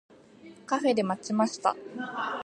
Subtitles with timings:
[0.65, 1.75] カフェで待ちました。